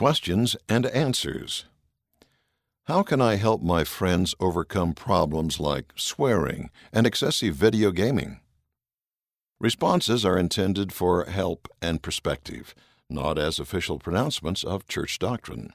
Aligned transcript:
Questions 0.00 0.56
and 0.66 0.86
answers. 0.86 1.66
How 2.86 3.02
can 3.02 3.20
I 3.20 3.34
help 3.34 3.60
my 3.60 3.84
friends 3.84 4.34
overcome 4.40 4.94
problems 4.94 5.60
like 5.60 5.92
swearing 5.94 6.70
and 6.90 7.06
excessive 7.06 7.54
video 7.54 7.90
gaming? 7.90 8.40
Responses 9.60 10.24
are 10.24 10.38
intended 10.38 10.90
for 10.90 11.26
help 11.26 11.68
and 11.82 12.02
perspective, 12.02 12.74
not 13.10 13.36
as 13.36 13.58
official 13.58 13.98
pronouncements 13.98 14.64
of 14.64 14.88
church 14.88 15.18
doctrine. 15.18 15.74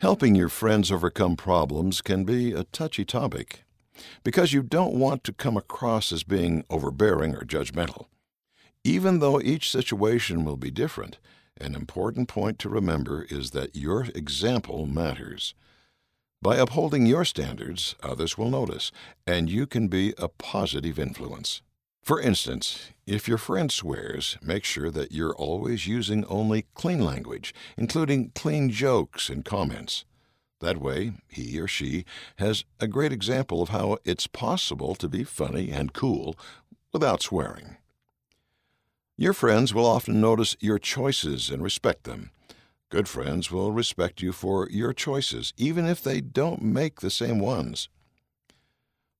Helping 0.00 0.34
your 0.34 0.48
friends 0.48 0.90
overcome 0.90 1.36
problems 1.36 2.00
can 2.00 2.24
be 2.24 2.52
a 2.54 2.64
touchy 2.64 3.04
topic 3.04 3.64
because 4.24 4.54
you 4.54 4.62
don't 4.62 4.94
want 4.94 5.24
to 5.24 5.34
come 5.34 5.58
across 5.58 6.10
as 6.10 6.22
being 6.22 6.64
overbearing 6.70 7.34
or 7.34 7.42
judgmental. 7.42 8.06
Even 8.86 9.18
though 9.18 9.40
each 9.40 9.68
situation 9.68 10.44
will 10.44 10.56
be 10.56 10.70
different, 10.70 11.18
an 11.60 11.74
important 11.74 12.28
point 12.28 12.56
to 12.60 12.68
remember 12.68 13.26
is 13.28 13.50
that 13.50 13.74
your 13.74 14.04
example 14.14 14.86
matters. 14.86 15.54
By 16.40 16.58
upholding 16.58 17.04
your 17.04 17.24
standards, 17.24 17.96
others 18.00 18.38
will 18.38 18.48
notice, 18.48 18.92
and 19.26 19.50
you 19.50 19.66
can 19.66 19.88
be 19.88 20.14
a 20.18 20.28
positive 20.28 21.00
influence. 21.00 21.62
For 22.04 22.20
instance, 22.20 22.90
if 23.08 23.26
your 23.26 23.38
friend 23.38 23.72
swears, 23.72 24.38
make 24.40 24.62
sure 24.62 24.92
that 24.92 25.10
you're 25.10 25.34
always 25.34 25.88
using 25.88 26.24
only 26.26 26.66
clean 26.74 27.04
language, 27.04 27.52
including 27.76 28.30
clean 28.36 28.70
jokes 28.70 29.28
and 29.28 29.44
comments. 29.44 30.04
That 30.60 30.80
way, 30.80 31.14
he 31.26 31.58
or 31.58 31.66
she 31.66 32.04
has 32.36 32.64
a 32.78 32.86
great 32.86 33.12
example 33.12 33.62
of 33.62 33.70
how 33.70 33.98
it's 34.04 34.28
possible 34.28 34.94
to 34.94 35.08
be 35.08 35.24
funny 35.24 35.72
and 35.72 35.92
cool 35.92 36.36
without 36.92 37.20
swearing. 37.20 37.78
Your 39.18 39.32
friends 39.32 39.72
will 39.72 39.86
often 39.86 40.20
notice 40.20 40.56
your 40.60 40.78
choices 40.78 41.48
and 41.48 41.62
respect 41.62 42.04
them. 42.04 42.30
Good 42.90 43.08
friends 43.08 43.50
will 43.50 43.72
respect 43.72 44.20
you 44.20 44.30
for 44.30 44.68
your 44.70 44.92
choices, 44.92 45.54
even 45.56 45.86
if 45.86 46.02
they 46.02 46.20
don't 46.20 46.60
make 46.60 47.00
the 47.00 47.10
same 47.10 47.38
ones. 47.38 47.88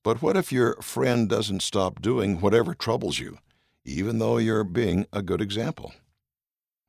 But 0.04 0.20
what 0.20 0.36
if 0.36 0.52
your 0.52 0.74
friend 0.82 1.28
doesn't 1.28 1.62
stop 1.62 2.02
doing 2.02 2.40
whatever 2.40 2.74
troubles 2.74 3.18
you, 3.18 3.38
even 3.86 4.18
though 4.18 4.36
you're 4.36 4.64
being 4.64 5.06
a 5.14 5.22
good 5.22 5.40
example? 5.40 5.94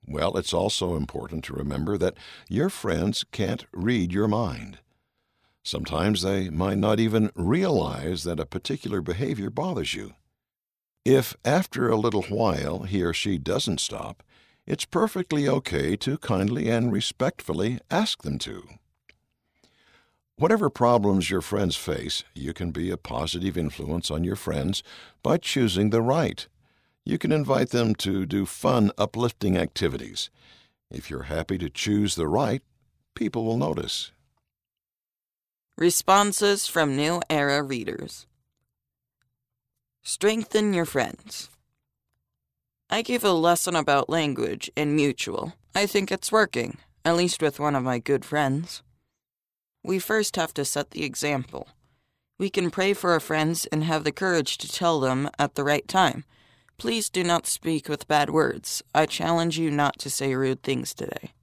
Well, 0.05 0.37
it's 0.37 0.53
also 0.53 0.95
important 0.95 1.45
to 1.45 1.53
remember 1.53 1.97
that 1.97 2.17
your 2.49 2.69
friends 2.69 3.23
can't 3.31 3.65
read 3.71 4.11
your 4.11 4.27
mind. 4.27 4.79
Sometimes 5.63 6.23
they 6.23 6.49
might 6.49 6.77
not 6.77 6.99
even 6.99 7.31
realize 7.35 8.23
that 8.23 8.39
a 8.39 8.45
particular 8.45 9.01
behavior 9.01 9.49
bothers 9.49 9.93
you. 9.93 10.13
If 11.07 11.37
after 11.45 11.87
a 11.87 11.95
little 11.95 12.23
while 12.23 12.79
he 12.79 13.01
or 13.01 13.13
she 13.13 13.37
doesn't 13.37 13.79
stop, 13.79 14.23
it's 14.65 14.83
perfectly 14.83 15.47
okay 15.47 15.95
to 15.95 16.17
kindly 16.17 16.69
and 16.69 16.91
respectfully 16.91 17.79
ask 17.89 18.23
them 18.23 18.37
to. 18.39 18.67
Whatever 20.35 20.69
problems 20.69 21.29
your 21.29 21.39
friends 21.39 21.77
face, 21.77 22.25
you 22.33 22.51
can 22.51 22.71
be 22.71 22.91
a 22.91 22.97
positive 22.97 23.57
influence 23.57 24.11
on 24.11 24.25
your 24.25 24.35
friends 24.35 24.83
by 25.23 25.37
choosing 25.37 25.91
the 25.91 26.01
right. 26.01 26.45
You 27.05 27.17
can 27.17 27.31
invite 27.31 27.69
them 27.69 27.95
to 28.03 28.25
do 28.25 28.45
fun, 28.45 28.91
uplifting 28.97 29.57
activities. 29.57 30.29
If 30.91 31.09
you're 31.09 31.31
happy 31.31 31.57
to 31.59 31.69
choose 31.69 32.15
the 32.15 32.27
right, 32.27 32.61
people 33.15 33.45
will 33.45 33.55
notice. 33.55 34.11
Responses 35.77 36.67
from 36.67 36.97
New 36.97 37.21
Era 37.29 37.63
readers. 37.63 38.27
Strengthen 40.09 40.73
your 40.73 40.85
friends. 40.85 41.49
I 42.89 43.01
gave 43.01 43.25
a 43.25 43.33
lesson 43.33 43.75
about 43.75 44.09
language 44.09 44.71
in 44.73 44.95
Mutual. 44.95 45.51
I 45.75 45.85
think 45.85 46.13
it's 46.13 46.31
working, 46.31 46.77
at 47.03 47.17
least 47.17 47.41
with 47.41 47.59
one 47.59 47.75
of 47.75 47.83
my 47.83 47.99
good 47.99 48.23
friends. 48.23 48.83
We 49.83 49.99
first 49.99 50.37
have 50.37 50.53
to 50.53 50.63
set 50.63 50.91
the 50.91 51.03
example. 51.03 51.67
We 52.39 52.49
can 52.49 52.71
pray 52.71 52.93
for 52.93 53.11
our 53.11 53.19
friends 53.19 53.65
and 53.65 53.83
have 53.83 54.05
the 54.05 54.13
courage 54.13 54.57
to 54.59 54.71
tell 54.71 55.01
them 55.01 55.29
at 55.37 55.55
the 55.55 55.65
right 55.65 55.85
time. 55.89 56.23
Please 56.77 57.09
do 57.09 57.21
not 57.21 57.45
speak 57.45 57.89
with 57.89 58.07
bad 58.07 58.29
words. 58.29 58.81
I 58.95 59.07
challenge 59.07 59.59
you 59.59 59.69
not 59.69 59.99
to 59.99 60.09
say 60.09 60.33
rude 60.33 60.63
things 60.63 60.93
today. 60.93 61.33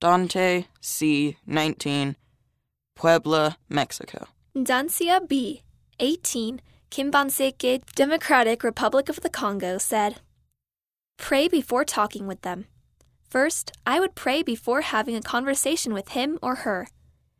Dante 0.00 0.66
C. 0.80 1.36
19, 1.44 2.14
Puebla, 2.94 3.58
Mexico. 3.68 4.28
Dancia 4.54 5.18
B. 5.26 5.64
18 5.98 6.60
Kimbanseke, 6.90 7.82
Democratic 7.94 8.62
Republic 8.62 9.08
of 9.08 9.20
the 9.20 9.30
Congo, 9.30 9.78
said, 9.78 10.20
Pray 11.18 11.48
before 11.48 11.84
talking 11.84 12.26
with 12.26 12.42
them. 12.42 12.66
First, 13.28 13.72
I 13.84 14.00
would 14.00 14.14
pray 14.14 14.42
before 14.42 14.82
having 14.82 15.16
a 15.16 15.22
conversation 15.22 15.92
with 15.92 16.10
him 16.10 16.38
or 16.42 16.56
her. 16.56 16.86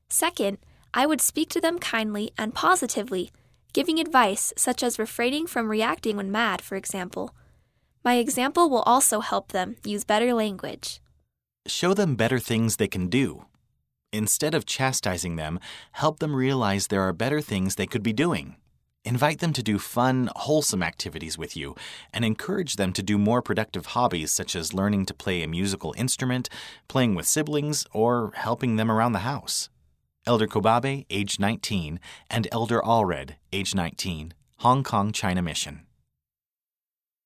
Second, 0.08 0.58
I 0.92 1.06
would 1.06 1.20
speak 1.20 1.48
to 1.50 1.60
them 1.60 1.78
kindly 1.78 2.32
and 2.36 2.54
positively, 2.54 3.30
giving 3.72 3.98
advice 3.98 4.52
such 4.56 4.82
as 4.82 4.98
refraining 4.98 5.46
from 5.46 5.68
reacting 5.68 6.16
when 6.16 6.32
mad, 6.32 6.62
for 6.62 6.76
example. 6.76 7.34
My 8.04 8.14
example 8.14 8.70
will 8.70 8.82
also 8.82 9.20
help 9.20 9.52
them 9.52 9.76
use 9.84 10.04
better 10.04 10.32
language. 10.32 11.00
Show 11.66 11.92
them 11.94 12.16
better 12.16 12.38
things 12.38 12.76
they 12.76 12.88
can 12.88 13.08
do. 13.08 13.46
Instead 14.12 14.54
of 14.54 14.64
chastising 14.64 15.36
them, 15.36 15.58
help 15.92 16.20
them 16.20 16.34
realize 16.34 16.86
there 16.86 17.02
are 17.02 17.12
better 17.12 17.40
things 17.40 17.74
they 17.74 17.86
could 17.86 18.02
be 18.02 18.12
doing. 18.12 18.56
Invite 19.06 19.38
them 19.38 19.52
to 19.52 19.62
do 19.62 19.78
fun, 19.78 20.30
wholesome 20.34 20.82
activities 20.82 21.38
with 21.38 21.56
you 21.56 21.76
and 22.12 22.24
encourage 22.24 22.74
them 22.74 22.92
to 22.92 23.04
do 23.04 23.16
more 23.16 23.40
productive 23.40 23.86
hobbies 23.86 24.32
such 24.32 24.56
as 24.56 24.74
learning 24.74 25.06
to 25.06 25.14
play 25.14 25.44
a 25.44 25.48
musical 25.48 25.94
instrument, 25.96 26.48
playing 26.88 27.14
with 27.14 27.24
siblings, 27.24 27.86
or 27.92 28.32
helping 28.34 28.74
them 28.74 28.90
around 28.90 29.12
the 29.12 29.20
house. 29.20 29.68
Elder 30.26 30.48
Kobabe, 30.48 31.06
age 31.08 31.38
19, 31.38 32.00
and 32.28 32.48
Elder 32.50 32.80
Allred, 32.80 33.36
age 33.52 33.76
19, 33.76 34.34
Hong 34.56 34.82
Kong 34.82 35.12
China 35.12 35.40
Mission. 35.40 35.86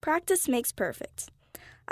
Practice 0.02 0.48
makes 0.48 0.72
perfect. 0.72 1.30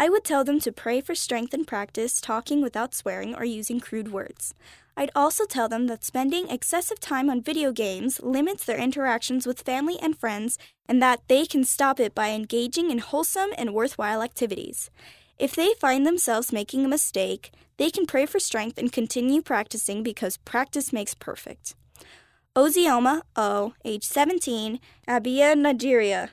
I 0.01 0.09
would 0.09 0.23
tell 0.23 0.45
them 0.45 0.61
to 0.61 0.71
pray 0.71 1.01
for 1.01 1.17
strength 1.17 1.53
and 1.53 1.67
practice 1.67 2.21
talking 2.21 2.63
without 2.63 2.95
swearing 2.95 3.35
or 3.35 3.45
using 3.45 3.81
crude 3.81 4.13
words. 4.13 4.55
I'd 4.97 5.11
also 5.15 5.45
tell 5.45 5.69
them 5.69 5.89
that 5.89 6.05
spending 6.05 6.49
excessive 6.49 7.01
time 7.01 7.29
on 7.29 7.43
video 7.43 7.73
games 7.73 8.21
limits 8.23 8.65
their 8.65 8.79
interactions 8.79 9.45
with 9.45 9.63
family 9.63 9.97
and 10.01 10.17
friends 10.17 10.57
and 10.89 11.03
that 11.03 11.23
they 11.27 11.47
can 11.47 11.65
stop 11.65 11.99
it 11.99 12.15
by 12.15 12.31
engaging 12.31 12.93
in 12.93 12.99
wholesome 12.99 13.51
and 13.59 13.75
worthwhile 13.75 14.23
activities. 14.23 14.89
If 15.37 15.57
they 15.57 15.75
find 15.81 16.07
themselves 16.07 16.53
making 16.53 16.85
a 16.85 16.89
mistake, 16.89 17.51
they 17.77 17.91
can 17.91 18.07
pray 18.07 18.27
for 18.27 18.39
strength 18.39 18.79
and 18.79 18.93
continue 18.93 19.43
practicing 19.43 20.05
because 20.05 20.37
practice 20.37 20.93
makes 20.93 21.15
perfect. 21.15 21.75
Ozioma 22.55 23.23
O, 23.35 23.75
age 23.85 24.05
17, 24.05 24.79
Abia, 25.09 25.57
Nigeria. 25.57 26.31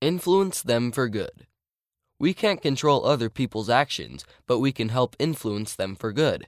Influence 0.00 0.62
them 0.62 0.92
for 0.92 1.08
good. 1.08 1.47
We 2.18 2.34
can't 2.34 2.62
control 2.62 3.06
other 3.06 3.30
people's 3.30 3.70
actions, 3.70 4.24
but 4.46 4.58
we 4.58 4.72
can 4.72 4.88
help 4.88 5.16
influence 5.18 5.74
them 5.74 5.94
for 5.94 6.12
good 6.12 6.46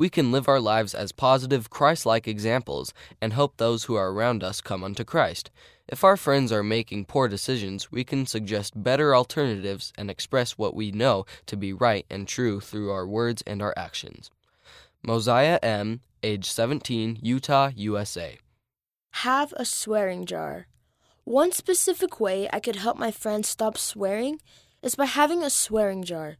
we 0.00 0.08
can 0.08 0.32
live 0.32 0.48
our 0.48 0.60
lives 0.60 0.94
as 0.94 1.12
positive, 1.12 1.68
Christ 1.68 2.06
like 2.06 2.26
examples 2.26 2.94
and 3.20 3.34
help 3.34 3.58
those 3.58 3.84
who 3.84 3.96
are 3.96 4.10
around 4.10 4.42
us 4.42 4.62
come 4.62 4.82
unto 4.82 5.04
Christ. 5.04 5.50
If 5.88 6.04
our 6.04 6.16
friends 6.16 6.50
are 6.52 6.62
making 6.62 7.04
poor 7.04 7.28
decisions, 7.28 7.92
we 7.92 8.02
can 8.02 8.24
suggest 8.24 8.82
better 8.82 9.14
alternatives 9.14 9.92
and 9.98 10.10
express 10.10 10.52
what 10.52 10.74
we 10.74 10.90
know 10.90 11.26
to 11.44 11.54
be 11.54 11.74
right 11.74 12.06
and 12.08 12.26
true 12.26 12.60
through 12.60 12.90
our 12.90 13.06
words 13.06 13.42
and 13.46 13.60
our 13.60 13.74
actions. 13.76 14.30
Mosiah 15.02 15.58
M., 15.62 16.00
age 16.22 16.50
17, 16.50 17.18
Utah, 17.20 17.70
USA. 17.76 18.38
Have 19.10 19.52
a 19.58 19.66
swearing 19.66 20.24
jar. 20.24 20.66
One 21.24 21.52
specific 21.52 22.18
way 22.18 22.48
I 22.50 22.60
could 22.60 22.76
help 22.76 22.96
my 22.96 23.10
friends 23.10 23.48
stop 23.48 23.76
swearing 23.76 24.40
is 24.82 24.94
by 24.94 25.06
having 25.06 25.42
a 25.42 25.50
swearing 25.50 26.02
jar 26.02 26.36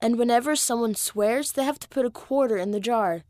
and 0.00 0.18
whenever 0.18 0.54
someone 0.54 0.94
swears, 0.94 1.52
they 1.52 1.64
have 1.64 1.78
to 1.80 1.88
put 1.88 2.06
a 2.06 2.10
quarter 2.10 2.56
in 2.56 2.70
the 2.70 2.80
jar. 2.80 3.22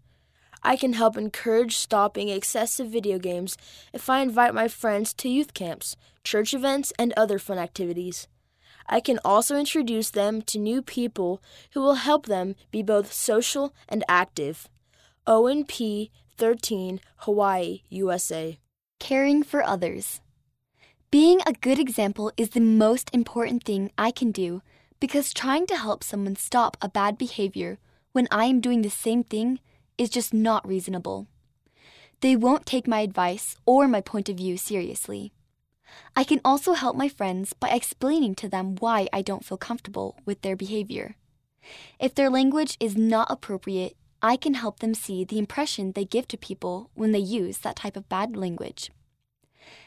I 0.63 0.77
can 0.77 0.95
help 0.95 1.17
encourage 1.17 1.77
stopping 1.77 2.29
excessive 2.29 2.89
video 2.89 3.19
games 3.19 3.57
if 3.93 4.11
I 4.11 4.21
invite 4.21 4.55
my 4.55 4.69
friends 4.69 5.15
to 5.15 5.29
youth 5.29 5.55
camps, 5.55 5.97
church 6.25 6.53
events, 6.53 6.93
and 6.99 7.13
other 7.17 7.39
fun 7.39 7.59
activities. 7.59 8.27
I 8.87 9.01
can 9.01 9.21
also 9.25 9.57
introduce 9.57 10.11
them 10.11 10.43
to 10.43 10.59
new 10.59 10.83
people 10.83 11.43
who 11.73 11.81
will 11.81 11.95
help 11.95 12.27
them 12.27 12.55
be 12.71 12.83
both 12.83 13.13
social 13.13 13.73
and 13.89 14.05
active. 14.09 14.69
Owen 15.27 15.65
P. 15.65 16.11
13, 16.37 17.01
Hawaii, 17.19 17.83
USA. 17.91 18.59
Caring 18.99 19.43
for 19.43 19.63
others. 19.63 20.21
Being 21.11 21.41
a 21.47 21.55
good 21.55 21.79
example 21.79 22.33
is 22.37 22.51
the 22.51 22.61
most 22.61 23.09
important 23.15 23.65
thing 23.65 23.91
I 23.97 24.11
can 24.11 24.31
do 24.31 24.61
because 25.01 25.33
trying 25.33 25.67
to 25.69 25.77
help 25.77 26.05
someone 26.05 26.37
stop 26.37 26.77
a 26.83 26.89
bad 26.91 27.17
behavior 27.17 27.79
when 28.13 28.29
I 28.31 28.45
am 28.45 28.61
doing 28.61 28.83
the 28.83 28.91
same 28.91 29.25
thing 29.25 29.61
is 29.97 30.11
just 30.11 30.35
not 30.35 30.69
reasonable. 30.69 31.27
They 32.21 32.37
won't 32.37 32.67
take 32.67 32.87
my 32.87 33.01
advice 33.01 33.57
or 33.65 33.89
my 33.89 34.03
point 34.03 34.29
of 34.29 34.37
view 34.37 34.59
seriously. 34.59 35.33
I 36.15 36.25
can 36.25 36.43
also 36.45 36.75
help 36.75 36.95
my 36.95 37.09
friends 37.09 37.55
by 37.55 37.71
explaining 37.71 38.35
to 38.35 38.49
them 38.49 38.77
why 38.79 39.09
I 39.11 39.23
don't 39.23 39.47
feel 39.47 39.57
comfortable 39.57 40.19
with 40.27 40.43
their 40.43 40.57
behavior. 40.57 41.17
If 41.99 42.15
their 42.15 42.29
language 42.29 42.77
is 42.81 42.99
not 42.99 43.31
appropriate, 43.31 43.97
I 44.21 44.37
can 44.37 44.55
help 44.55 44.81
them 44.81 44.93
see 44.93 45.25
the 45.25 45.39
impression 45.39 45.93
they 45.93 46.05
give 46.05 46.29
to 46.29 46.37
people 46.37 46.91
when 46.93 47.13
they 47.13 47.19
use 47.19 47.59
that 47.59 47.77
type 47.77 47.97
of 47.97 48.11
bad 48.11 48.37
language. 48.37 48.91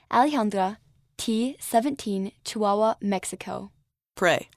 Alejandra, 0.10 0.78
T, 1.22 1.56
17, 1.60 2.32
Chihuahua, 2.44 2.96
Mexico. 3.00 3.70
Pray. 4.16 4.50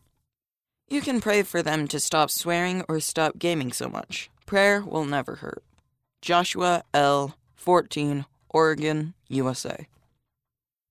You 0.88 1.02
can 1.02 1.20
pray 1.20 1.42
for 1.42 1.62
them 1.62 1.86
to 1.88 2.00
stop 2.00 2.30
swearing 2.30 2.82
or 2.88 3.00
stop 3.00 3.38
gaming 3.38 3.70
so 3.70 3.90
much. 3.90 4.30
Prayer 4.46 4.82
will 4.82 5.04
never 5.04 5.34
hurt. 5.34 5.62
Joshua 6.22 6.82
L., 6.94 7.36
14, 7.54 8.24
Oregon, 8.48 9.12
USA. 9.28 9.86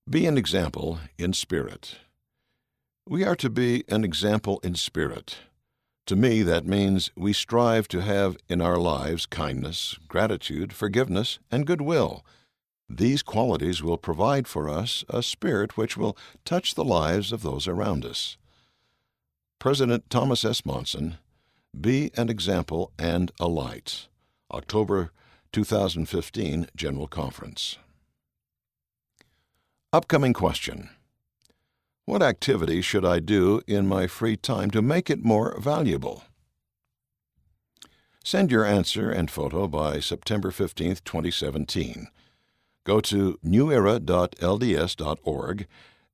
Be 0.08 0.28
an 0.28 0.38
example 0.38 1.00
in 1.18 1.34
spirit. 1.34 1.96
We 3.10 3.24
are 3.24 3.38
to 3.38 3.50
be 3.50 3.84
an 3.90 4.04
example 4.04 4.60
in 4.64 4.76
spirit. 4.76 5.38
To 6.06 6.16
me, 6.16 6.44
that 6.44 6.68
means 6.68 7.10
we 7.16 7.34
strive 7.34 7.88
to 7.88 8.02
have 8.02 8.38
in 8.48 8.62
our 8.62 8.78
lives 8.78 9.26
kindness, 9.26 9.98
gratitude, 10.08 10.72
forgiveness, 10.72 11.40
and 11.50 11.66
goodwill. 11.66 12.24
These 12.96 13.24
qualities 13.24 13.82
will 13.82 13.98
provide 13.98 14.48
for 14.48 14.70
us 14.70 15.04
a 15.10 15.24
spirit 15.24 15.76
which 15.78 15.98
will 15.98 16.16
touch 16.46 16.76
the 16.76 16.84
lives 16.84 17.32
of 17.32 17.42
those 17.42 17.68
around 17.68 18.06
us. 18.06 18.38
President 19.58 20.12
Thomas 20.12 20.46
S. 20.46 20.64
Monson, 20.64 21.18
Be 21.80 22.12
an 22.16 22.30
Example 22.30 22.92
and 23.00 23.32
a 23.40 23.48
Light, 23.48 24.10
October 24.52 25.12
2015 25.52 26.68
General 26.76 27.08
Conference. 27.08 27.80
Upcoming 29.92 30.34
question 30.34 30.92
What 32.06 32.22
activity 32.22 32.82
should 32.82 33.06
I 33.06 33.20
do 33.20 33.62
in 33.66 33.88
my 33.88 34.06
free 34.06 34.38
time 34.38 34.70
to 34.70 34.84
make 34.84 35.10
it 35.10 35.26
more 35.26 35.60
valuable? 35.60 36.26
Send 38.24 38.52
your 38.52 38.66
answer 38.66 39.10
and 39.10 39.32
photo 39.32 39.68
by 39.68 40.00
September 40.00 40.52
15, 40.52 40.98
2017. 41.04 42.08
Go 42.84 43.00
to 43.02 43.40
newera.lds.org 43.46 44.08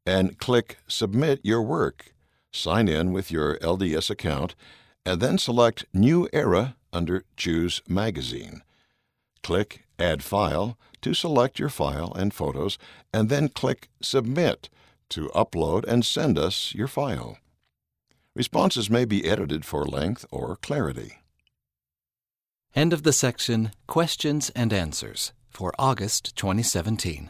and 0.06 0.38
click 0.38 0.77
Submit 0.88 1.39
Your 1.44 1.62
Work. 1.62 2.13
Sign 2.51 2.88
in 2.88 3.12
with 3.12 3.31
your 3.31 3.57
LDS 3.60 4.10
account 4.10 4.56
and 5.06 5.21
then 5.21 5.38
select 5.38 5.86
New 5.94 6.27
Era 6.33 6.75
under 6.92 7.24
Choose 7.38 7.81
Magazine. 7.88 8.62
Click 9.44 9.86
Add 9.98 10.24
File 10.24 10.77
to 11.01 11.13
select 11.13 11.60
your 11.60 11.69
file 11.69 12.12
and 12.13 12.33
photos, 12.33 12.77
and 13.13 13.30
then 13.30 13.50
click 13.50 13.89
Submit 14.01 14.69
to 15.10 15.30
upload 15.30 15.86
and 15.86 16.06
send 16.06 16.38
us 16.38 16.75
your 16.75 16.88
file. 16.88 17.38
Responses 18.36 18.89
may 18.89 19.06
be 19.06 19.25
edited 19.25 19.66
for 19.66 19.86
length 19.86 20.25
or 20.31 20.56
clarity. 20.57 21.19
End 22.75 22.94
of 22.94 23.04
the 23.04 23.13
section 23.13 23.71
Questions 23.88 24.51
and 24.51 24.71
Answers 24.71 25.31
for 25.50 25.74
August 25.78 26.36
2017. 26.36 27.30